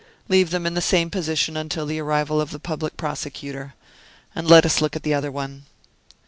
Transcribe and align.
Leave 0.29 0.49
them 0.49 0.65
in 0.65 0.73
the 0.73 0.81
same 0.81 1.11
position 1.11 1.55
until 1.55 1.85
the 1.85 1.99
arrival 1.99 2.41
of 2.41 2.49
the 2.49 2.57
public 2.57 2.97
prosecutor, 2.97 3.75
and 4.33 4.47
let 4.47 4.65
us 4.65 4.81
look 4.81 4.95
at 4.95 5.03
the 5.03 5.13
other 5.13 5.31
one." 5.31 5.65